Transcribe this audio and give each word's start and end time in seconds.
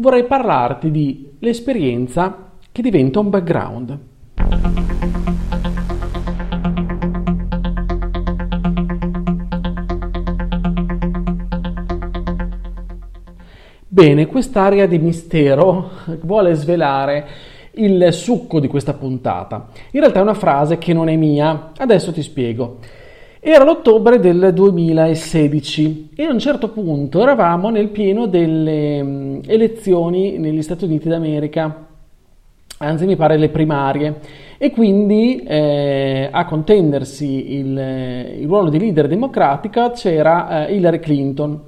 vorrei 0.00 0.24
parlarti 0.24 0.90
di 0.90 1.30
l'esperienza 1.40 2.52
che 2.72 2.82
diventa 2.82 3.20
un 3.20 3.28
background. 3.28 3.98
Bene, 13.86 14.26
quest'area 14.26 14.86
di 14.86 14.98
mistero 14.98 15.90
vuole 16.22 16.54
svelare 16.54 17.26
il 17.72 18.12
succo 18.12 18.58
di 18.58 18.68
questa 18.68 18.94
puntata. 18.94 19.68
In 19.90 20.00
realtà 20.00 20.20
è 20.20 20.22
una 20.22 20.32
frase 20.32 20.78
che 20.78 20.94
non 20.94 21.10
è 21.10 21.16
mia, 21.16 21.72
adesso 21.76 22.10
ti 22.10 22.22
spiego. 22.22 22.78
Era 23.42 23.64
l'ottobre 23.64 24.20
del 24.20 24.50
2016 24.52 26.10
e 26.14 26.24
a 26.24 26.30
un 26.30 26.38
certo 26.38 26.68
punto 26.68 27.22
eravamo 27.22 27.70
nel 27.70 27.88
pieno 27.88 28.26
delle 28.26 29.02
mm, 29.02 29.38
elezioni 29.46 30.36
negli 30.36 30.60
Stati 30.60 30.84
Uniti 30.84 31.08
d'America, 31.08 31.86
anzi 32.76 33.06
mi 33.06 33.16
pare 33.16 33.38
le 33.38 33.48
primarie, 33.48 34.20
e 34.58 34.70
quindi 34.70 35.42
eh, 35.42 36.28
a 36.30 36.44
contendersi 36.44 37.54
il, 37.56 37.78
il, 38.40 38.46
ruolo 38.46 38.68
di 38.68 38.78
leader 38.78 39.08
democratica 39.08 39.90
c'era 39.92 40.66
eh, 40.66 40.74
Hillary 40.74 40.98
Clinton. 41.00 41.62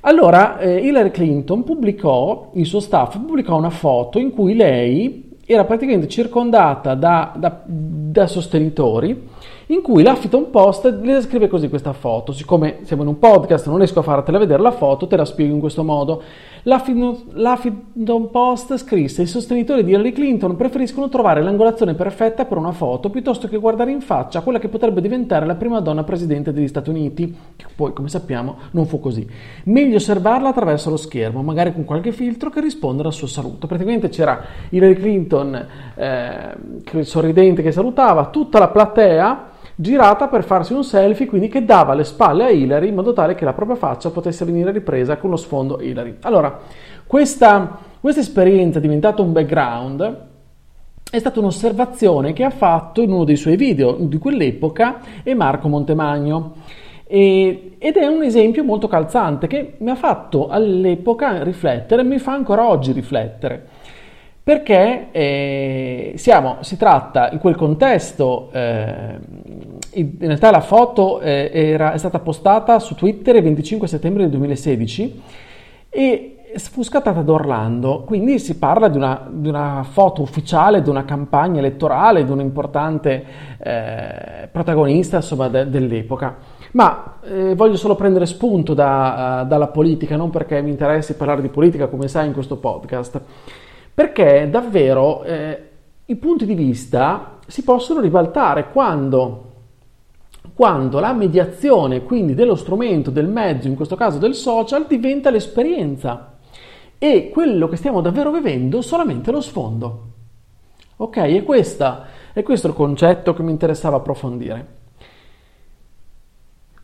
Allora 0.00 0.58
eh, 0.60 0.76
Hillary 0.78 1.10
Clinton 1.10 1.62
pubblicò, 1.62 2.52
il 2.54 2.64
suo 2.64 2.80
staff 2.80 3.18
pubblicò 3.18 3.58
una 3.58 3.68
foto 3.68 4.18
in 4.18 4.30
cui 4.30 4.54
lei 4.54 5.36
era 5.44 5.66
praticamente 5.66 6.08
circondata 6.08 6.94
da, 6.94 7.34
da, 7.36 7.62
da 7.66 8.26
sostenitori 8.26 9.28
in 9.66 9.82
cui 9.82 10.02
l'Huffington 10.02 10.50
Post 10.50 10.84
le 10.84 11.12
descrive 11.12 11.48
così 11.48 11.68
questa 11.68 11.92
foto. 11.92 12.32
Siccome 12.32 12.78
siamo 12.82 13.02
in 13.02 13.08
un 13.08 13.18
podcast, 13.18 13.66
non 13.66 13.78
riesco 13.78 14.00
a 14.00 14.02
fartela 14.02 14.38
vedere 14.38 14.62
la 14.62 14.70
foto, 14.70 15.06
te 15.06 15.16
la 15.16 15.24
spiego 15.24 15.54
in 15.54 15.60
questo 15.60 15.84
modo. 15.84 16.22
L'Huffington 16.64 18.30
Post 18.30 18.76
scrisse: 18.76 19.22
I 19.22 19.26
sostenitori 19.26 19.82
di 19.84 19.92
Hillary 19.92 20.12
Clinton 20.12 20.56
preferiscono 20.56 21.08
trovare 21.08 21.42
l'angolazione 21.42 21.94
perfetta 21.94 22.44
per 22.44 22.58
una 22.58 22.72
foto 22.72 23.10
piuttosto 23.10 23.48
che 23.48 23.58
guardare 23.58 23.90
in 23.90 24.00
faccia 24.00 24.42
quella 24.42 24.58
che 24.58 24.68
potrebbe 24.68 25.00
diventare 25.00 25.46
la 25.46 25.56
prima 25.56 25.80
donna 25.80 26.04
presidente 26.04 26.52
degli 26.52 26.68
Stati 26.68 26.90
Uniti, 26.90 27.34
che 27.56 27.66
poi, 27.82 27.92
come 27.92 28.08
sappiamo, 28.08 28.58
non 28.70 28.86
fu 28.86 29.00
così. 29.00 29.26
Meglio 29.64 29.96
osservarla 29.96 30.50
attraverso 30.50 30.88
lo 30.88 30.96
schermo, 30.96 31.42
magari 31.42 31.72
con 31.72 31.84
qualche 31.84 32.12
filtro 32.12 32.48
che 32.48 32.60
risponde 32.60 33.02
al 33.02 33.12
suo 33.12 33.26
saluto. 33.26 33.66
Praticamente 33.66 34.08
c'era 34.08 34.40
Hillary 34.68 34.94
Clinton 34.94 35.66
eh, 35.96 37.02
sorridente 37.02 37.60
che 37.60 37.72
salutava, 37.72 38.26
tutta 38.26 38.60
la 38.60 38.68
platea 38.68 39.50
girata 39.74 40.28
per 40.28 40.44
farsi 40.44 40.74
un 40.74 40.84
selfie, 40.84 41.26
quindi 41.26 41.48
che 41.48 41.64
dava 41.64 41.94
le 41.94 42.04
spalle 42.04 42.44
a 42.44 42.50
Hillary 42.50 42.88
in 42.88 42.94
modo 42.94 43.12
tale 43.12 43.34
che 43.34 43.44
la 43.44 43.52
propria 43.52 43.76
faccia 43.76 44.10
potesse 44.10 44.44
venire 44.44 44.70
ripresa 44.70 45.16
con 45.16 45.30
lo 45.30 45.36
sfondo 45.36 45.80
Hillary. 45.80 46.18
Allora, 46.20 46.56
questa, 47.04 47.78
questa 48.00 48.20
esperienza 48.20 48.78
è 48.78 48.80
diventata 48.82 49.22
un 49.22 49.32
background 49.32 50.30
è 51.12 51.18
stata 51.18 51.40
un'osservazione 51.40 52.32
che 52.32 52.42
ha 52.42 52.48
fatto 52.48 53.02
in 53.02 53.12
uno 53.12 53.24
dei 53.24 53.36
suoi 53.36 53.56
video 53.56 53.96
di 53.98 54.16
quell'epoca 54.16 55.00
e 55.22 55.34
Marco 55.34 55.68
Montemagno. 55.68 56.54
E, 57.14 57.72
ed 57.76 57.96
è 57.96 58.06
un 58.06 58.22
esempio 58.22 58.64
molto 58.64 58.88
calzante 58.88 59.46
che 59.46 59.74
mi 59.80 59.90
ha 59.90 59.94
fatto 59.94 60.48
all'epoca 60.48 61.42
riflettere 61.42 62.00
e 62.00 62.04
mi 62.06 62.18
fa 62.18 62.32
ancora 62.32 62.66
oggi 62.66 62.92
riflettere 62.92 63.66
perché 64.42 65.08
eh, 65.10 66.14
siamo, 66.16 66.56
si 66.60 66.78
tratta 66.78 67.30
in 67.30 67.38
quel 67.38 67.54
contesto, 67.54 68.48
eh, 68.52 69.18
in 69.90 70.16
realtà 70.20 70.50
la 70.50 70.62
foto 70.62 71.20
eh, 71.20 71.50
era, 71.52 71.92
è 71.92 71.98
stata 71.98 72.18
postata 72.18 72.78
su 72.78 72.94
Twitter 72.94 73.36
il 73.36 73.42
25 73.42 73.86
settembre 73.86 74.22
del 74.22 74.30
2016 74.32 75.22
e 75.90 76.36
fu 76.56 76.82
scattata 76.82 77.20
ad 77.20 77.28
Orlando, 77.28 78.04
quindi 78.04 78.38
si 78.38 78.56
parla 78.56 78.88
di 78.88 78.96
una, 78.96 79.28
di 79.30 79.48
una 79.48 79.84
foto 79.88 80.22
ufficiale, 80.22 80.82
di 80.82 80.88
una 80.88 81.04
campagna 81.04 81.58
elettorale, 81.58 82.24
di 82.24 82.30
un 82.30 82.40
importante 82.40 83.24
eh, 83.58 84.48
protagonista 84.50 85.16
insomma, 85.16 85.48
de, 85.48 85.68
dell'epoca. 85.68 86.36
Ma 86.72 87.18
eh, 87.22 87.54
voglio 87.54 87.76
solo 87.76 87.94
prendere 87.94 88.26
spunto 88.26 88.74
da, 88.74 89.42
uh, 89.42 89.46
dalla 89.46 89.68
politica, 89.68 90.16
non 90.16 90.30
perché 90.30 90.60
mi 90.62 90.70
interessi 90.70 91.14
parlare 91.14 91.42
di 91.42 91.48
politica 91.48 91.88
come 91.88 92.08
sai 92.08 92.26
in 92.26 92.32
questo 92.32 92.56
podcast 92.56 93.20
perché 93.94 94.48
davvero 94.50 95.22
eh, 95.22 95.68
i 96.06 96.16
punti 96.16 96.46
di 96.46 96.54
vista 96.54 97.38
si 97.46 97.62
possono 97.62 98.00
ribaltare 98.00 98.70
quando, 98.70 99.50
quando 100.54 100.98
la 100.98 101.12
mediazione, 101.12 102.02
quindi 102.02 102.34
dello 102.34 102.54
strumento, 102.54 103.10
del 103.10 103.28
mezzo, 103.28 103.68
in 103.68 103.74
questo 103.74 103.96
caso 103.96 104.18
del 104.18 104.34
social, 104.34 104.86
diventa 104.86 105.30
l'esperienza 105.30 106.38
e 106.98 107.28
quello 107.30 107.68
che 107.68 107.76
stiamo 107.76 108.00
davvero 108.00 108.30
vivendo 108.30 108.80
solamente 108.80 109.30
lo 109.30 109.40
sfondo. 109.40 110.06
Ok, 110.96 111.16
e, 111.18 111.42
questa, 111.42 112.06
è 112.32 112.42
questo 112.42 112.68
il 112.68 112.74
concetto 112.74 113.34
che 113.34 113.42
mi 113.42 113.50
interessava 113.50 113.96
approfondire. 113.96 114.80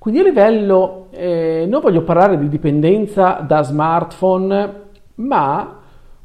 Quindi 0.08 0.26
a 0.26 0.30
livello, 0.30 1.08
eh, 1.10 1.66
non 1.69 1.82
voglio 1.82 2.00
parlare 2.00 2.38
di 2.38 2.48
dipendenza 2.48 3.44
da 3.46 3.62
smartphone, 3.62 4.84
ma 5.16 5.80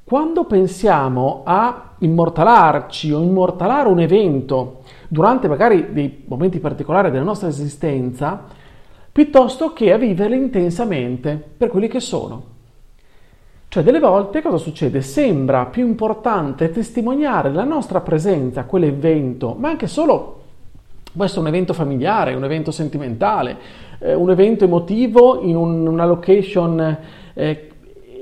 quando 0.06 0.46
pensiamo 0.46 1.42
a 1.44 1.96
immortalarci 1.98 3.12
o 3.12 3.20
immortalare 3.20 3.90
un 3.90 4.00
evento 4.00 4.84
durante 5.10 5.50
magari 5.50 5.92
dei 5.92 6.24
momenti 6.28 6.60
particolari 6.60 7.12
della 7.12 7.26
nostra 7.26 7.50
esistenza, 7.50 8.46
piuttosto 9.12 9.74
che 9.74 9.92
a 9.92 9.98
viverli 9.98 10.38
intensamente 10.38 11.38
per 11.58 11.68
quelli 11.68 11.90
che 11.90 12.00
sono. 12.00 12.42
Cioè 13.68 13.84
delle 13.84 14.00
volte 14.00 14.42
cosa 14.42 14.56
succede? 14.56 15.02
Sembra 15.02 15.66
più 15.66 15.86
importante 15.86 16.72
testimoniare 16.72 17.52
la 17.52 17.66
nostra 17.66 18.00
presenza 18.00 18.62
a 18.62 18.66
quell'evento, 18.66 19.54
ma 19.60 19.68
anche 19.68 19.88
solo 19.88 20.43
può 21.16 21.24
essere 21.24 21.42
un 21.42 21.48
evento 21.48 21.74
familiare, 21.74 22.34
un 22.34 22.44
evento 22.44 22.72
sentimentale, 22.72 23.58
eh, 24.00 24.14
un 24.14 24.30
evento 24.30 24.64
emotivo 24.64 25.42
in 25.42 25.56
un, 25.56 25.88
una 25.88 26.06
location 26.06 26.98
eh, 27.34 27.70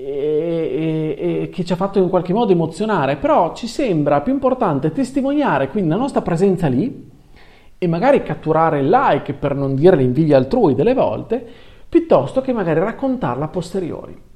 e, 0.03 1.16
e, 1.18 1.50
che 1.51 1.63
ci 1.63 1.74
ha 1.74 1.75
fatto 1.75 2.00
in 2.00 2.09
qualche 2.09 2.34
modo 2.34 2.51
emozionare, 2.51 3.18
però 3.18 3.53
ci 3.53 3.68
sembra 3.68 4.22
più 4.22 4.34
importante 4.34 4.91
testimoniare 4.91 5.69
quindi 5.69 5.90
la 5.90 5.96
nostra 5.96 6.22
presenza 6.22 6.68
lì 6.68 7.09
e 7.78 7.88
magari 7.88 8.22
catturare 8.24 8.80
il 8.80 8.90
like 8.90 9.34
per 9.34 9.56
non 9.56 9.75
dire 9.75 9.96
l'invidia 9.96 10.38
altrui 10.38 10.75
delle 10.75 10.94
volte, 10.94 11.44
piuttosto 11.88 12.41
che 12.41 12.53
magari 12.53 12.80
raccontarla 12.80 13.46
a 13.46 13.50
posteriori. 13.50 14.30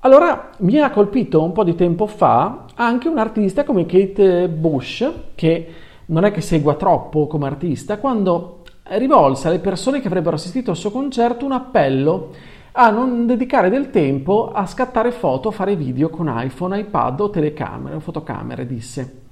Allora 0.00 0.50
mi 0.58 0.78
ha 0.78 0.90
colpito 0.90 1.42
un 1.42 1.50
po' 1.50 1.64
di 1.64 1.74
tempo 1.74 2.06
fa 2.06 2.66
anche 2.76 3.08
un 3.08 3.18
artista 3.18 3.64
come 3.64 3.84
Kate 3.84 4.48
Bush, 4.48 5.10
che 5.34 5.74
non 6.06 6.24
è 6.24 6.30
che 6.30 6.40
segua 6.40 6.74
troppo 6.74 7.26
come 7.26 7.46
artista, 7.46 7.98
quando 7.98 8.62
rivolse 8.90 9.48
alle 9.48 9.58
persone 9.58 10.00
che 10.00 10.06
avrebbero 10.06 10.36
assistito 10.36 10.70
al 10.70 10.76
suo 10.76 10.92
concerto 10.92 11.44
un 11.44 11.50
appello 11.50 12.30
a 12.72 12.90
non 12.90 13.26
dedicare 13.26 13.70
del 13.70 13.90
tempo 13.90 14.52
a 14.52 14.66
scattare 14.66 15.10
foto, 15.10 15.48
a 15.48 15.52
fare 15.52 15.74
video 15.74 16.10
con 16.10 16.32
iPhone, 16.32 16.78
iPad 16.78 17.20
o 17.20 17.30
telecamere 17.30 17.96
o 17.96 18.00
fotocamere, 18.00 18.66
disse. 18.66 19.22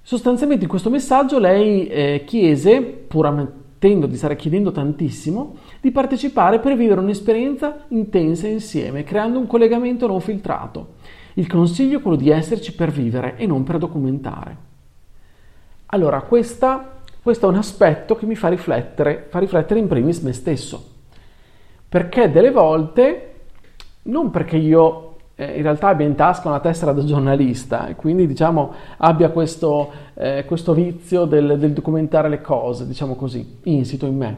Sostanzialmente 0.00 0.64
in 0.64 0.70
questo 0.70 0.88
messaggio 0.88 1.38
lei 1.38 1.86
eh, 1.86 2.22
chiese, 2.24 2.80
pur 2.80 3.26
ammettendo 3.76 4.06
di 4.06 4.16
stare 4.16 4.36
chiedendo 4.36 4.72
tantissimo, 4.72 5.56
di 5.80 5.90
partecipare 5.90 6.58
per 6.58 6.76
vivere 6.76 7.00
un'esperienza 7.00 7.84
intensa 7.88 8.48
insieme, 8.48 9.04
creando 9.04 9.38
un 9.38 9.46
collegamento 9.46 10.06
non 10.06 10.20
filtrato. 10.20 10.94
Il 11.34 11.46
consiglio 11.46 11.98
è 11.98 12.02
quello 12.02 12.16
di 12.16 12.30
esserci 12.30 12.74
per 12.74 12.90
vivere 12.90 13.36
e 13.36 13.46
non 13.46 13.62
per 13.62 13.78
documentare. 13.78 14.56
Allora, 15.86 16.22
questa 16.22 16.92
questo 17.22 17.46
è 17.46 17.50
un 17.50 17.56
aspetto 17.56 18.14
che 18.14 18.24
mi 18.24 18.36
fa 18.36 18.46
riflettere, 18.46 19.26
fa 19.28 19.40
riflettere 19.40 19.80
in 19.80 19.88
primis 19.88 20.20
me 20.20 20.32
stesso. 20.32 20.92
Perché 21.88 22.30
delle 22.30 22.52
volte, 22.52 23.32
non 24.02 24.30
perché 24.30 24.56
io 24.56 25.05
eh, 25.36 25.56
in 25.56 25.62
realtà 25.62 25.88
abbia 25.88 26.06
in 26.06 26.14
tasca 26.14 26.48
una 26.48 26.60
tessera 26.60 26.92
da 26.92 27.04
giornalista 27.04 27.86
e 27.86 27.94
quindi 27.94 28.26
diciamo 28.26 28.72
abbia 28.96 29.30
questo, 29.30 29.90
eh, 30.14 30.44
questo 30.46 30.74
vizio 30.74 31.26
del, 31.26 31.58
del, 31.58 31.72
documentare 31.72 32.28
le 32.28 32.40
cose, 32.40 32.86
diciamo 32.86 33.14
così, 33.14 33.58
insito 33.64 34.06
in 34.06 34.16
me, 34.16 34.36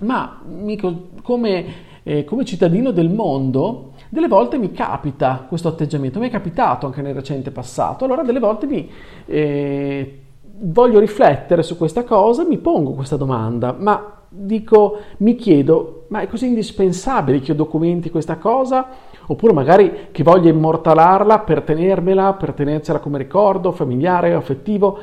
ma 0.00 0.40
mico, 0.46 1.08
come 1.22 1.90
eh, 2.04 2.24
come 2.24 2.44
cittadino 2.44 2.90
del 2.90 3.10
mondo, 3.10 3.92
delle 4.08 4.28
volte 4.28 4.58
mi 4.58 4.72
capita 4.72 5.44
questo 5.46 5.68
atteggiamento, 5.68 6.18
mi 6.18 6.28
è 6.28 6.30
capitato 6.30 6.86
anche 6.86 7.02
nel 7.02 7.14
recente 7.14 7.50
passato, 7.50 8.04
allora 8.04 8.22
delle 8.22 8.40
volte 8.40 8.66
mi, 8.66 8.90
eh, 9.26 10.20
voglio 10.60 10.98
riflettere 10.98 11.62
su 11.62 11.76
questa 11.76 12.04
cosa, 12.04 12.44
mi 12.44 12.58
pongo 12.58 12.92
questa 12.92 13.16
domanda, 13.16 13.74
ma 13.78 14.20
dico, 14.28 14.98
mi 15.18 15.34
chiedo, 15.36 16.06
ma 16.08 16.20
è 16.20 16.26
così 16.26 16.46
indispensabile 16.46 17.40
che 17.40 17.52
io 17.52 17.56
documenti 17.56 18.10
questa 18.10 18.36
cosa? 18.36 19.10
Oppure 19.32 19.54
magari 19.54 20.08
che 20.12 20.22
voglio 20.22 20.50
immortalarla 20.50 21.38
per 21.38 21.62
tenermela, 21.62 22.34
per 22.34 22.52
tenercela 22.52 22.98
come 22.98 23.16
ricordo 23.16 23.72
familiare, 23.72 24.34
affettivo, 24.34 24.98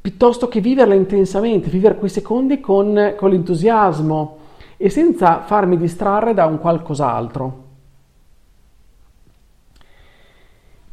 piuttosto 0.00 0.48
che 0.48 0.60
viverla 0.60 0.94
intensamente, 0.94 1.68
vivere 1.68 1.96
quei 1.98 2.08
secondi 2.08 2.60
con, 2.60 3.12
con 3.18 3.28
l'entusiasmo 3.28 4.38
e 4.78 4.88
senza 4.88 5.42
farmi 5.42 5.76
distrarre 5.76 6.32
da 6.32 6.46
un 6.46 6.58
qualcos'altro. 6.58 7.63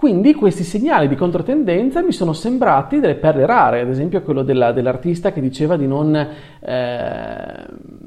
Quindi 0.01 0.33
questi 0.33 0.63
segnali 0.63 1.07
di 1.07 1.13
controtendenza 1.13 2.01
mi 2.01 2.11
sono 2.11 2.33
sembrati 2.33 2.99
delle 2.99 3.13
perle 3.13 3.45
rare, 3.45 3.81
ad 3.81 3.87
esempio 3.87 4.23
quello 4.23 4.41
della, 4.41 4.71
dell'artista 4.71 5.31
che 5.31 5.39
diceva 5.39 5.77
di 5.77 5.85
non, 5.85 6.15
eh, 6.59 7.65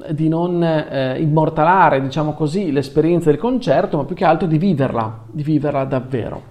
di 0.09 0.27
non 0.27 0.61
eh, 0.61 1.17
immortalare, 1.21 2.01
diciamo 2.01 2.33
così, 2.33 2.73
l'esperienza 2.73 3.29
del 3.29 3.39
concerto, 3.39 3.95
ma 3.95 4.03
più 4.03 4.13
che 4.13 4.25
altro 4.25 4.45
di 4.45 4.57
viverla, 4.57 5.21
di 5.31 5.41
viverla 5.41 5.85
davvero. 5.85 6.41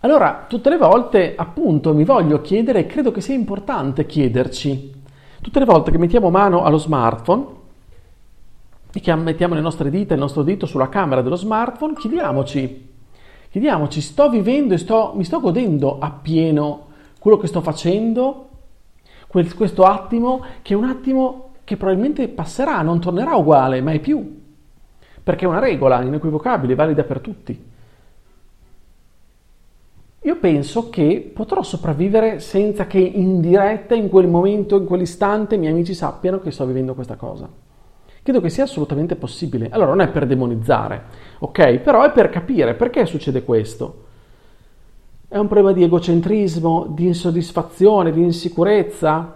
Allora, 0.00 0.46
tutte 0.48 0.68
le 0.68 0.76
volte, 0.76 1.34
appunto, 1.36 1.94
mi 1.94 2.02
voglio 2.02 2.40
chiedere, 2.40 2.86
credo 2.86 3.12
che 3.12 3.20
sia 3.20 3.36
importante 3.36 4.06
chiederci, 4.06 4.92
tutte 5.40 5.60
le 5.60 5.66
volte 5.66 5.92
che 5.92 5.98
mettiamo 5.98 6.30
mano 6.30 6.64
allo 6.64 6.78
smartphone 6.78 7.46
e 8.92 8.98
che 8.98 9.14
mettiamo 9.14 9.54
le 9.54 9.60
nostre 9.60 9.88
dita, 9.88 10.14
il 10.14 10.20
nostro 10.20 10.42
dito 10.42 10.66
sulla 10.66 10.88
camera 10.88 11.22
dello 11.22 11.36
smartphone, 11.36 11.94
chiediamoci 11.94 12.86
Chiediamoci, 13.50 14.00
sto 14.00 14.28
vivendo 14.28 14.74
e 14.74 14.78
sto, 14.78 15.12
mi 15.14 15.24
sto 15.24 15.40
godendo 15.40 15.98
appieno 15.98 16.86
quello 17.18 17.38
che 17.38 17.46
sto 17.46 17.60
facendo, 17.62 18.48
quel, 19.26 19.54
questo 19.54 19.84
attimo 19.84 20.44
che 20.62 20.74
è 20.74 20.76
un 20.76 20.84
attimo 20.84 21.50
che 21.64 21.76
probabilmente 21.76 22.28
passerà, 22.28 22.82
non 22.82 23.00
tornerà 23.00 23.34
uguale, 23.36 23.80
mai 23.80 24.00
più, 24.00 24.40
perché 25.22 25.44
è 25.44 25.48
una 25.48 25.58
regola 25.58 26.02
inequivocabile, 26.02 26.74
valida 26.74 27.04
per 27.04 27.20
tutti. 27.20 27.66
Io 30.22 30.36
penso 30.36 30.90
che 30.90 31.30
potrò 31.34 31.62
sopravvivere 31.62 32.40
senza 32.40 32.86
che 32.86 32.98
in 32.98 33.40
diretta, 33.40 33.94
in 33.94 34.08
quel 34.08 34.26
momento, 34.28 34.76
in 34.76 34.84
quell'istante, 34.84 35.54
i 35.54 35.58
miei 35.58 35.72
amici 35.72 35.94
sappiano 35.94 36.40
che 36.40 36.50
sto 36.50 36.66
vivendo 36.66 36.94
questa 36.94 37.16
cosa. 37.16 37.48
Credo 38.28 38.42
che 38.42 38.50
sia 38.50 38.64
assolutamente 38.64 39.16
possibile. 39.16 39.68
Allora 39.70 39.88
non 39.88 40.02
è 40.02 40.08
per 40.08 40.26
demonizzare, 40.26 41.04
ok? 41.38 41.78
Però 41.78 42.04
è 42.04 42.12
per 42.12 42.28
capire 42.28 42.74
perché 42.74 43.06
succede 43.06 43.42
questo. 43.42 44.04
È 45.26 45.38
un 45.38 45.48
problema 45.48 45.72
di 45.72 45.82
egocentrismo, 45.82 46.88
di 46.90 47.06
insoddisfazione, 47.06 48.12
di 48.12 48.20
insicurezza? 48.20 49.34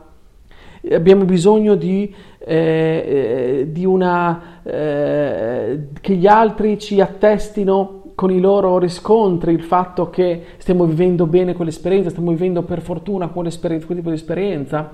Abbiamo 0.91 1.25
bisogno 1.25 1.75
di, 1.75 2.15
eh, 2.39 2.55
eh, 2.55 3.73
di 3.73 3.87
una... 3.87 4.61
Eh, 4.63 5.89
che 5.99 6.15
gli 6.15 6.27
altri 6.27 6.79
ci 6.79 7.01
attestino 7.01 8.02
con 8.15 8.31
i 8.31 8.41
loro 8.41 8.79
riscontri 8.79 9.53
il 9.53 9.63
fatto 9.63 10.11
che 10.11 10.45
stiamo 10.59 10.85
vivendo 10.85 11.27
bene 11.27 11.55
quell'esperienza, 11.55 12.11
stiamo 12.11 12.31
vivendo 12.31 12.63
per 12.63 12.81
fortuna 12.81 13.29
quel 13.29 13.57
tipo 13.59 14.09
di 14.09 14.15
esperienza 14.15 14.91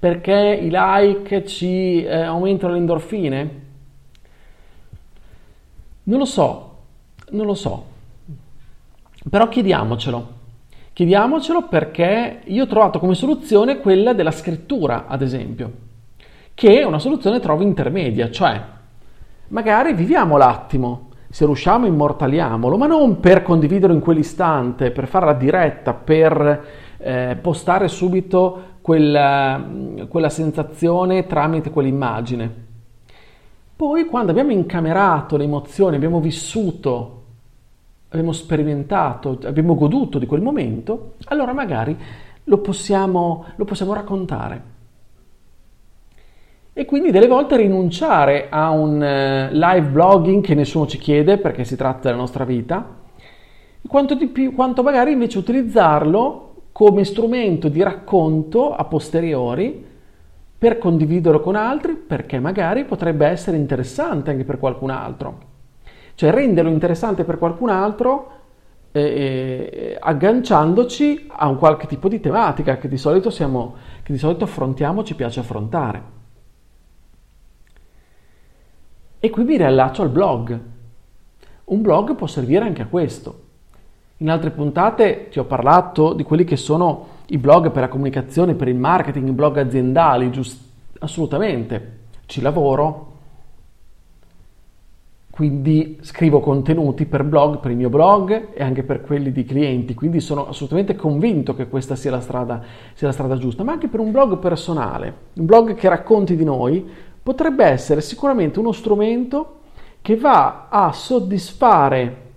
perché 0.00 0.58
i 0.62 0.70
like 0.72 1.44
ci 1.44 2.02
eh, 2.02 2.22
aumentano 2.22 2.72
le 2.72 2.78
endorfine? 2.78 3.60
Non 6.04 6.18
lo 6.18 6.24
so, 6.24 6.76
non 7.32 7.44
lo 7.44 7.52
so. 7.52 7.84
Però 9.28 9.46
chiediamocelo. 9.46 10.38
Chiediamocelo 10.94 11.68
perché 11.68 12.40
io 12.44 12.64
ho 12.64 12.66
trovato 12.66 12.98
come 12.98 13.14
soluzione 13.14 13.80
quella 13.80 14.14
della 14.14 14.30
scrittura, 14.30 15.06
ad 15.06 15.20
esempio, 15.20 15.70
che 16.54 16.80
è 16.80 16.84
una 16.84 16.98
soluzione 16.98 17.38
trovo 17.38 17.62
intermedia, 17.62 18.30
cioè 18.30 18.58
magari 19.48 19.92
viviamo 19.92 20.38
l'attimo, 20.38 21.09
se 21.30 21.44
riusciamo 21.44 21.86
immortaliamolo, 21.86 22.76
ma 22.76 22.88
non 22.88 23.20
per 23.20 23.42
condividerlo 23.42 23.94
in 23.94 24.02
quell'istante, 24.02 24.90
per 24.90 25.06
fare 25.06 25.26
la 25.26 25.34
diretta, 25.34 25.94
per 25.94 26.64
eh, 26.98 27.38
postare 27.40 27.86
subito 27.86 28.62
quella, 28.80 29.64
quella 30.08 30.28
sensazione 30.28 31.26
tramite 31.28 31.70
quell'immagine. 31.70 32.68
Poi 33.76 34.06
quando 34.06 34.32
abbiamo 34.32 34.50
incamerato 34.50 35.36
le 35.36 35.44
emozioni, 35.44 35.94
abbiamo 35.94 36.20
vissuto, 36.20 37.22
abbiamo 38.08 38.32
sperimentato, 38.32 39.38
abbiamo 39.44 39.76
goduto 39.76 40.18
di 40.18 40.26
quel 40.26 40.42
momento, 40.42 41.12
allora 41.26 41.52
magari 41.52 41.96
lo 42.42 42.58
possiamo, 42.58 43.44
lo 43.54 43.64
possiamo 43.64 43.94
raccontare. 43.94 44.78
E 46.80 46.86
quindi 46.86 47.10
delle 47.10 47.26
volte 47.26 47.58
rinunciare 47.58 48.46
a 48.48 48.70
un 48.70 49.02
eh, 49.02 49.52
live 49.52 49.88
blogging 49.88 50.42
che 50.42 50.54
nessuno 50.54 50.86
ci 50.86 50.96
chiede 50.96 51.36
perché 51.36 51.62
si 51.62 51.76
tratta 51.76 52.08
della 52.08 52.16
nostra 52.16 52.44
vita, 52.44 53.00
quanto, 53.86 54.16
più, 54.16 54.54
quanto 54.54 54.82
magari 54.82 55.12
invece 55.12 55.36
utilizzarlo 55.36 56.68
come 56.72 57.04
strumento 57.04 57.68
di 57.68 57.82
racconto 57.82 58.72
a 58.74 58.82
posteriori 58.86 59.84
per 60.56 60.78
condividerlo 60.78 61.40
con 61.40 61.54
altri 61.54 61.96
perché 61.96 62.38
magari 62.38 62.86
potrebbe 62.86 63.26
essere 63.26 63.58
interessante 63.58 64.30
anche 64.30 64.44
per 64.44 64.58
qualcun 64.58 64.88
altro. 64.88 65.38
Cioè 66.14 66.30
renderlo 66.30 66.70
interessante 66.70 67.24
per 67.24 67.36
qualcun 67.36 67.68
altro 67.68 68.30
eh, 68.90 69.02
eh, 69.02 69.96
agganciandoci 70.00 71.26
a 71.28 71.46
un 71.46 71.58
qualche 71.58 71.86
tipo 71.86 72.08
di 72.08 72.20
tematica 72.20 72.78
che 72.78 72.88
di 72.88 72.96
solito, 72.96 73.28
siamo, 73.28 73.74
che 74.02 74.14
di 74.14 74.18
solito 74.18 74.44
affrontiamo, 74.44 75.04
ci 75.04 75.14
piace 75.14 75.40
affrontare. 75.40 76.19
E 79.22 79.28
qui 79.28 79.44
mi 79.44 79.58
riallaccio 79.58 80.00
al 80.00 80.08
blog. 80.08 80.60
Un 81.64 81.82
blog 81.82 82.14
può 82.14 82.26
servire 82.26 82.64
anche 82.64 82.80
a 82.80 82.86
questo. 82.86 83.48
In 84.18 84.30
altre 84.30 84.50
puntate 84.50 85.28
ti 85.30 85.38
ho 85.38 85.44
parlato 85.44 86.14
di 86.14 86.22
quelli 86.22 86.44
che 86.44 86.56
sono 86.56 87.18
i 87.26 87.36
blog 87.36 87.70
per 87.70 87.82
la 87.82 87.88
comunicazione, 87.88 88.54
per 88.54 88.68
il 88.68 88.76
marketing, 88.76 89.28
i 89.28 89.32
blog 89.32 89.58
aziendali, 89.58 90.30
giust- 90.30 90.62
assolutamente. 91.00 91.98
Ci 92.24 92.40
lavoro, 92.40 93.10
quindi 95.30 95.98
scrivo 96.00 96.40
contenuti 96.40 97.06
per 97.06 97.24
blog, 97.24 97.60
per 97.60 97.70
il 97.70 97.76
mio 97.76 97.88
blog 97.88 98.48
e 98.52 98.62
anche 98.62 98.82
per 98.82 99.00
quelli 99.00 99.32
di 99.32 99.44
clienti, 99.44 99.94
quindi 99.94 100.20
sono 100.20 100.48
assolutamente 100.48 100.96
convinto 100.96 101.54
che 101.54 101.68
questa 101.68 101.94
sia 101.94 102.10
la 102.10 102.20
strada, 102.20 102.62
sia 102.94 103.06
la 103.06 103.12
strada 103.12 103.36
giusta, 103.36 103.64
ma 103.64 103.72
anche 103.72 103.88
per 103.88 104.00
un 104.00 104.10
blog 104.10 104.38
personale, 104.38 105.14
un 105.34 105.46
blog 105.46 105.74
che 105.74 105.88
racconti 105.88 106.36
di 106.36 106.44
noi, 106.44 106.86
potrebbe 107.22 107.64
essere 107.64 108.00
sicuramente 108.00 108.58
uno 108.58 108.72
strumento 108.72 109.58
che 110.02 110.16
va 110.16 110.68
a 110.68 110.92
soddisfare 110.92 112.28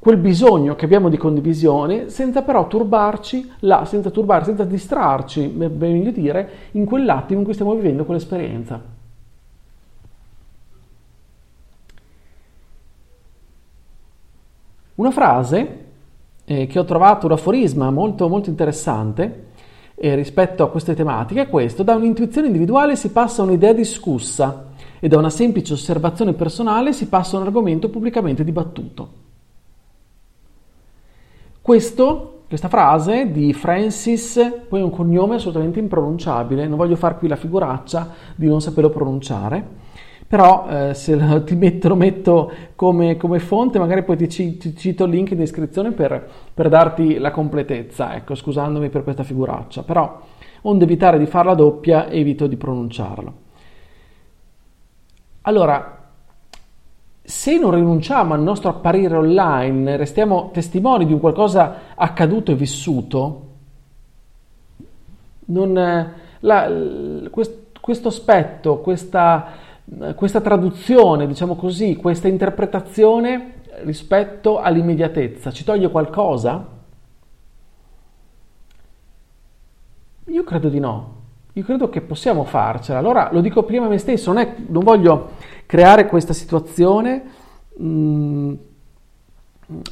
quel 0.00 0.16
bisogno 0.16 0.74
che 0.74 0.86
abbiamo 0.86 1.10
di 1.10 1.18
condivisione 1.18 2.08
senza 2.08 2.42
però 2.42 2.66
turbarci, 2.66 3.52
là, 3.60 3.84
senza 3.84 4.10
turbarci, 4.10 4.46
senza 4.46 4.64
distrarci, 4.64 5.46
meglio 5.46 6.10
dire, 6.10 6.50
in 6.72 6.86
quell'attimo 6.86 7.40
in 7.40 7.44
cui 7.44 7.52
stiamo 7.52 7.74
vivendo 7.74 8.06
quell'esperienza. 8.06 8.82
Una 14.94 15.10
frase 15.10 15.84
eh, 16.44 16.66
che 16.66 16.78
ho 16.78 16.84
trovato, 16.84 17.26
un 17.26 17.32
aforisma 17.32 17.90
molto, 17.90 18.28
molto 18.28 18.48
interessante 18.48 19.48
eh, 20.02 20.14
rispetto 20.14 20.62
a 20.62 20.70
queste 20.70 20.94
tematiche 20.94 21.46
questo, 21.48 21.82
da 21.82 21.94
un'intuizione 21.94 22.46
individuale 22.46 22.96
si 22.96 23.10
passa 23.10 23.42
a 23.42 23.44
un'idea 23.44 23.74
discussa 23.74 24.68
e 24.98 25.08
da 25.08 25.18
una 25.18 25.28
semplice 25.28 25.74
osservazione 25.74 26.32
personale 26.32 26.94
si 26.94 27.06
passa 27.06 27.36
a 27.36 27.40
un 27.40 27.46
argomento 27.46 27.90
pubblicamente 27.90 28.42
dibattuto. 28.42 29.08
Questo, 31.60 32.44
questa 32.48 32.68
frase 32.68 33.30
di 33.30 33.52
Francis, 33.52 34.62
poi 34.70 34.80
un 34.80 34.90
cognome 34.90 35.34
assolutamente 35.34 35.78
impronunciabile, 35.78 36.66
non 36.66 36.78
voglio 36.78 36.96
far 36.96 37.18
qui 37.18 37.28
la 37.28 37.36
figuraccia 37.36 38.08
di 38.34 38.46
non 38.46 38.62
saperlo 38.62 38.88
pronunciare, 38.88 39.66
però 40.30 40.68
eh, 40.68 40.94
se 40.94 41.16
lo, 41.16 41.42
ti 41.42 41.58
lo 41.82 41.96
metto 41.96 42.52
come, 42.76 43.16
come, 43.16 43.40
fonte 43.40 43.80
magari 43.80 44.04
poi 44.04 44.16
ti, 44.16 44.58
ti, 44.58 44.76
cito 44.76 45.02
il 45.02 45.10
link 45.10 45.32
in 45.32 45.38
descrizione 45.38 45.90
per, 45.90 46.24
per 46.54 46.68
darti 46.68 47.18
la 47.18 47.32
completezza, 47.32 48.14
ecco, 48.14 48.36
scusandomi 48.36 48.90
per 48.90 49.02
questa 49.02 49.24
figuraccia, 49.24 49.82
però 49.82 50.20
onde 50.62 50.84
evitare 50.84 51.18
di 51.18 51.26
farla 51.26 51.54
doppia 51.54 52.08
evito 52.08 52.46
di 52.46 52.56
pronunciarlo. 52.56 53.32
Allora, 55.40 56.10
se 57.20 57.58
non 57.58 57.72
rinunciamo 57.72 58.32
al 58.32 58.40
nostro 58.40 58.70
apparire 58.70 59.16
online, 59.16 59.96
restiamo 59.96 60.50
testimoni 60.52 61.06
di 61.06 61.12
un 61.12 61.18
qualcosa 61.18 61.74
accaduto 61.96 62.52
e 62.52 62.54
vissuto, 62.54 63.46
non, 65.46 65.72
la, 66.38 66.72
quest, 67.30 67.80
questo 67.80 68.08
aspetto, 68.08 68.78
questa, 68.78 69.69
questa 70.14 70.40
traduzione, 70.40 71.26
diciamo 71.26 71.56
così, 71.56 71.96
questa 71.96 72.28
interpretazione 72.28 73.54
rispetto 73.82 74.58
all'immediatezza, 74.60 75.50
ci 75.50 75.64
toglie 75.64 75.90
qualcosa? 75.90 76.78
Io 80.26 80.44
credo 80.44 80.68
di 80.68 80.78
no. 80.78 81.18
Io 81.54 81.64
credo 81.64 81.88
che 81.88 82.00
possiamo 82.00 82.44
farcela. 82.44 82.98
Allora 82.98 83.30
lo 83.32 83.40
dico 83.40 83.64
prima 83.64 83.86
a 83.86 83.88
me 83.88 83.98
stesso, 83.98 84.32
non, 84.32 84.42
è, 84.42 84.54
non 84.68 84.84
voglio 84.84 85.30
creare 85.66 86.06
questa 86.06 86.32
situazione, 86.32 87.22
mh, 87.76 87.84
mm, 87.84 88.54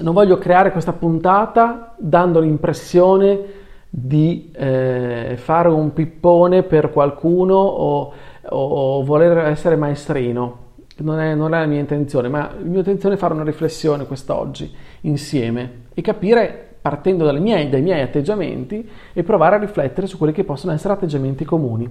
non 0.01 0.15
voglio 0.15 0.39
creare 0.39 0.71
questa 0.71 0.93
puntata 0.93 1.95
dando 1.99 2.39
l'impressione 2.39 3.57
di 3.91 4.51
eh, 4.55 5.35
fare 5.37 5.69
un 5.69 5.93
pippone 5.93 6.63
per 6.63 6.93
qualcuno 6.93 7.55
o, 7.57 8.13
o, 8.51 9.03
voler 9.05 9.39
essere 9.39 9.77
maestrino. 9.77 10.67
Non 10.99 11.21
è, 11.21 11.35
non 11.35 11.55
è, 11.55 11.61
la 11.61 11.67
mia 11.67 11.79
intenzione, 11.79 12.29
ma 12.29 12.51
la 12.59 12.65
mia 12.65 12.79
intenzione 12.79 13.15
è 13.15 13.19
fare 13.19 13.33
una 13.33 13.45
riflessione 13.45 14.07
quest'oggi 14.07 14.75
insieme 15.03 15.85
e 15.95 16.03
capire 16.03 16.77
partendo 16.81 17.31
miei, 17.41 17.69
dai 17.69 17.83
miei 17.83 18.03
atteggiamenti 18.03 18.89
e 19.13 19.23
provare 19.23 19.57
a 19.57 19.59
riflettere 19.59 20.07
su 20.07 20.19
quelli 20.19 20.33
che 20.33 20.45
possono 20.45 20.73
essere 20.73 20.95
atteggiamenti 20.95 21.45
comuni. 21.45 21.89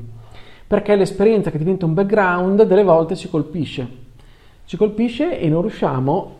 Perché 0.67 0.95
l'esperienza 0.95 1.51
che 1.51 1.57
diventa 1.57 1.85
un 1.85 1.93
background 1.93 2.63
delle 2.63 2.83
volte 2.83 3.15
ci 3.15 3.29
colpisce. 3.29 3.87
Ci 4.65 4.75
colpisce 4.75 5.39
e 5.39 5.47
non 5.47 5.61
riusciamo 5.61 6.35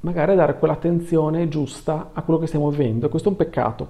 magari 0.00 0.32
a 0.32 0.36
dare 0.36 0.58
quell'attenzione 0.58 1.48
giusta 1.48 2.10
a 2.12 2.22
quello 2.22 2.38
che 2.38 2.46
stiamo 2.46 2.70
vivendo. 2.70 3.08
Questo 3.08 3.28
è 3.28 3.32
un 3.32 3.38
peccato. 3.38 3.88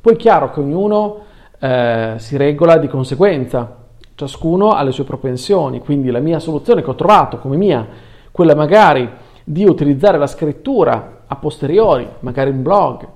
Poi 0.00 0.14
è 0.14 0.16
chiaro 0.16 0.50
che 0.50 0.60
ognuno 0.60 1.24
eh, 1.58 2.14
si 2.18 2.36
regola 2.36 2.76
di 2.76 2.88
conseguenza, 2.88 3.85
ciascuno 4.16 4.70
ha 4.70 4.82
le 4.82 4.90
sue 4.90 5.04
propensioni, 5.04 5.78
quindi 5.78 6.10
la 6.10 6.20
mia 6.20 6.40
soluzione 6.40 6.82
che 6.82 6.90
ho 6.90 6.94
trovato 6.94 7.38
come 7.38 7.56
mia, 7.56 7.86
quella 8.32 8.54
magari 8.54 9.08
di 9.44 9.64
utilizzare 9.64 10.18
la 10.18 10.26
scrittura 10.26 11.22
a 11.26 11.36
posteriori, 11.36 12.08
magari 12.20 12.50
un 12.50 12.62
blog, 12.62 13.06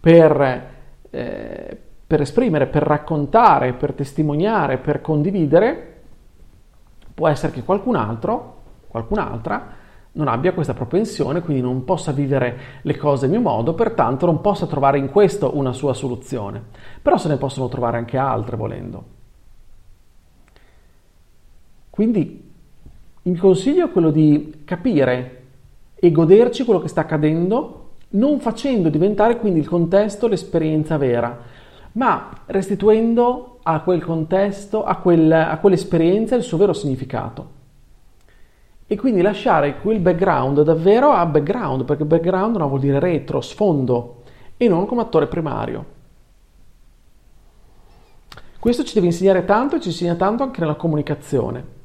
per, 0.00 0.70
eh, 1.10 1.78
per 2.06 2.20
esprimere, 2.20 2.66
per 2.66 2.84
raccontare, 2.84 3.74
per 3.74 3.92
testimoniare, 3.92 4.78
per 4.78 5.00
condividere, 5.00 5.96
può 7.12 7.28
essere 7.28 7.52
che 7.52 7.64
qualcun 7.64 7.96
altro, 7.96 8.54
qualcun'altra, 8.86 9.76
non 10.12 10.28
abbia 10.28 10.52
questa 10.52 10.72
propensione, 10.72 11.42
quindi 11.42 11.62
non 11.62 11.84
possa 11.84 12.12
vivere 12.12 12.58
le 12.82 12.96
cose 12.96 13.26
a 13.26 13.28
mio 13.28 13.40
modo, 13.40 13.74
pertanto 13.74 14.26
non 14.26 14.40
possa 14.40 14.66
trovare 14.66 14.98
in 14.98 15.10
questo 15.10 15.56
una 15.56 15.72
sua 15.72 15.94
soluzione. 15.94 16.62
Però 17.02 17.16
se 17.16 17.28
ne 17.28 17.36
possono 17.36 17.68
trovare 17.68 17.98
anche 17.98 18.16
altre 18.16 18.56
volendo. 18.56 19.16
Quindi 21.98 22.48
il 23.22 23.40
consiglio 23.40 23.86
è 23.86 23.90
quello 23.90 24.12
di 24.12 24.62
capire 24.64 25.46
e 25.96 26.12
goderci 26.12 26.62
quello 26.62 26.78
che 26.78 26.86
sta 26.86 27.00
accadendo 27.00 27.94
non 28.10 28.38
facendo 28.38 28.88
diventare 28.88 29.36
quindi 29.36 29.58
il 29.58 29.66
contesto 29.66 30.28
l'esperienza 30.28 30.96
vera, 30.96 31.36
ma 31.94 32.30
restituendo 32.46 33.58
a 33.64 33.80
quel 33.80 34.04
contesto, 34.04 34.84
a, 34.84 34.98
quel, 34.98 35.32
a 35.32 35.58
quell'esperienza 35.58 36.36
il 36.36 36.44
suo 36.44 36.56
vero 36.56 36.72
significato. 36.72 37.50
E 38.86 38.96
quindi 38.96 39.20
lasciare 39.20 39.80
quel 39.80 39.98
background 39.98 40.62
davvero 40.62 41.10
a 41.10 41.26
background, 41.26 41.82
perché 41.82 42.04
background 42.04 42.58
no, 42.58 42.68
vuol 42.68 42.78
dire 42.78 43.00
retro, 43.00 43.40
sfondo, 43.40 44.22
e 44.56 44.68
non 44.68 44.86
come 44.86 45.00
attore 45.00 45.26
primario. 45.26 45.84
Questo 48.60 48.84
ci 48.84 48.94
deve 48.94 49.06
insegnare 49.06 49.44
tanto 49.44 49.74
e 49.74 49.80
ci 49.80 49.88
insegna 49.88 50.14
tanto 50.14 50.44
anche 50.44 50.60
nella 50.60 50.76
comunicazione, 50.76 51.77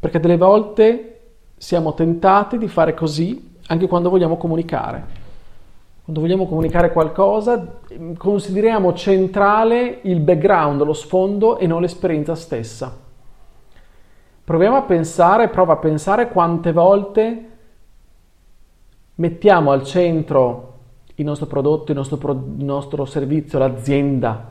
perché 0.00 0.18
delle 0.18 0.38
volte 0.38 1.20
siamo 1.58 1.92
tentati 1.92 2.56
di 2.56 2.68
fare 2.68 2.94
così 2.94 3.58
anche 3.66 3.86
quando 3.86 4.08
vogliamo 4.08 4.38
comunicare. 4.38 5.18
Quando 6.02 6.22
vogliamo 6.22 6.48
comunicare 6.48 6.90
qualcosa, 6.90 7.80
consideriamo 8.16 8.94
centrale 8.94 10.00
il 10.02 10.20
background, 10.20 10.82
lo 10.82 10.94
sfondo 10.94 11.58
e 11.58 11.66
non 11.66 11.82
l'esperienza 11.82 12.34
stessa. 12.34 12.96
Proviamo 14.42 14.76
a 14.76 14.82
pensare, 14.82 15.48
prova 15.48 15.74
a 15.74 15.76
pensare 15.76 16.28
quante 16.30 16.72
volte 16.72 17.48
mettiamo 19.16 19.70
al 19.70 19.84
centro 19.84 20.68
il 21.16 21.24
nostro 21.26 21.46
prodotto, 21.46 21.92
il 21.92 21.98
nostro, 21.98 22.16
pro, 22.16 22.32
il 22.32 22.64
nostro 22.64 23.04
servizio, 23.04 23.58
l'azienda, 23.58 24.48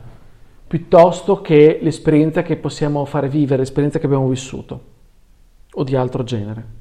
piuttosto 0.67 1.41
che 1.41 1.79
l'esperienza 1.81 2.43
che 2.43 2.55
possiamo 2.55 3.03
fare 3.03 3.27
vivere, 3.27 3.57
l'esperienza 3.57 3.97
che 3.97 4.05
abbiamo 4.05 4.27
vissuto 4.27 4.88
o 5.73 5.83
di 5.83 5.95
altro 5.95 6.23
genere. 6.23 6.77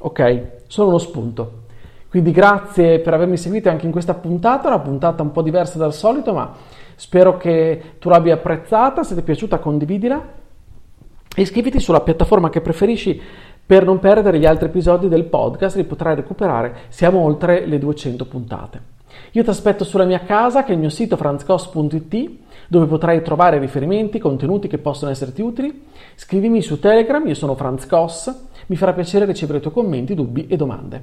Ok? 0.00 0.46
Solo 0.66 0.88
uno 0.88 0.98
spunto. 0.98 1.60
Quindi 2.08 2.30
grazie 2.30 3.00
per 3.00 3.14
avermi 3.14 3.38
seguito 3.38 3.70
anche 3.70 3.86
in 3.86 3.92
questa 3.92 4.14
puntata, 4.14 4.68
una 4.68 4.80
puntata 4.80 5.22
un 5.22 5.32
po' 5.32 5.40
diversa 5.40 5.78
dal 5.78 5.94
solito, 5.94 6.34
ma 6.34 6.52
spero 6.94 7.38
che 7.38 7.94
tu 7.98 8.10
l'abbia 8.10 8.34
apprezzata, 8.34 9.02
se 9.02 9.14
ti 9.14 9.20
è 9.20 9.24
piaciuta 9.24 9.58
condividila 9.58 10.22
e 11.34 11.40
iscriviti 11.40 11.80
sulla 11.80 12.02
piattaforma 12.02 12.50
che 12.50 12.60
preferisci 12.60 13.20
per 13.64 13.84
non 13.84 13.98
perdere 13.98 14.38
gli 14.38 14.44
altri 14.44 14.66
episodi 14.66 15.08
del 15.08 15.24
podcast, 15.24 15.76
li 15.76 15.84
potrai 15.84 16.14
recuperare, 16.14 16.80
siamo 16.88 17.20
oltre 17.20 17.64
le 17.64 17.78
200 17.78 18.26
puntate. 18.26 18.91
Io 19.32 19.42
ti 19.42 19.50
aspetto 19.50 19.84
sulla 19.84 20.04
mia 20.04 20.20
casa, 20.20 20.64
che 20.64 20.70
è 20.70 20.74
il 20.74 20.80
mio 20.80 20.90
sito 20.90 21.16
franzcos.it, 21.16 22.30
dove 22.68 22.86
potrai 22.86 23.22
trovare 23.22 23.58
riferimenti, 23.58 24.18
contenuti 24.18 24.68
che 24.68 24.78
possono 24.78 25.10
esserti 25.10 25.40
utili. 25.40 25.84
Scrivimi 26.14 26.60
su 26.60 26.78
Telegram, 26.78 27.26
io 27.26 27.34
sono 27.34 27.54
Franz 27.54 27.86
Cos, 27.86 28.48
mi 28.66 28.76
farà 28.76 28.92
piacere 28.92 29.24
ricevere 29.24 29.58
i 29.58 29.60
tuoi 29.60 29.72
commenti, 29.72 30.14
dubbi 30.14 30.46
e 30.46 30.56
domande. 30.56 31.02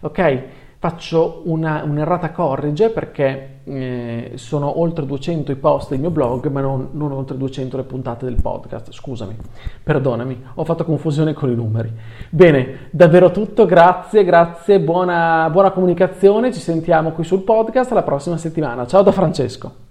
Ok? 0.00 0.42
Faccio 0.78 1.42
una, 1.46 1.82
un'errata 1.84 2.30
corrige 2.32 2.90
perché 2.90 3.60
eh, 3.64 4.32
sono 4.34 4.80
oltre 4.80 5.06
200 5.06 5.50
i 5.52 5.56
post 5.56 5.90
del 5.90 6.00
mio 6.00 6.10
blog, 6.10 6.46
ma 6.48 6.60
non, 6.60 6.90
non, 6.92 7.12
oltre 7.12 7.36
200 7.36 7.76
le 7.76 7.82
puntate 7.82 8.24
del 8.24 8.40
podcast. 8.40 8.92
Scusami, 8.92 9.36
perdonami, 9.82 10.44
ho 10.54 10.64
fatto 10.64 10.84
confusione 10.84 11.32
con 11.32 11.50
i 11.50 11.54
numeri. 11.54 11.92
Bene, 12.30 12.88
davvero 12.90 13.30
tutto, 13.30 13.66
grazie, 13.66 14.24
grazie, 14.24 14.80
buona, 14.80 15.48
buona 15.50 15.70
comunicazione. 15.70 16.52
Ci 16.52 16.60
sentiamo 16.60 17.12
qui 17.12 17.24
sul 17.24 17.42
podcast 17.42 17.92
la 17.92 18.02
prossima 18.02 18.36
settimana. 18.36 18.86
Ciao 18.86 19.02
da 19.02 19.12
Francesco. 19.12 19.85